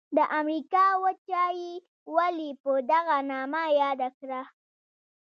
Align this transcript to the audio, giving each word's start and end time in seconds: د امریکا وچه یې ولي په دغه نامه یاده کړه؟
د 0.15 0.19
امریکا 0.39 0.85
وچه 1.03 1.43
یې 1.59 1.71
ولي 2.15 2.49
په 2.61 2.71
دغه 2.91 3.17
نامه 3.31 3.63
یاده 3.81 4.09
کړه؟ 4.19 4.41